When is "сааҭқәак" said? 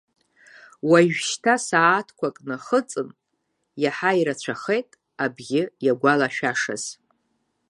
1.65-2.37